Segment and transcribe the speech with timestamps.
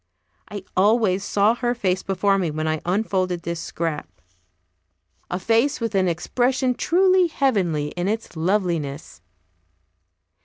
[0.49, 4.09] I always saw her face before me when I unfolded this scrap,
[5.29, 9.21] a face with an expression truly heavenly in its loveliness.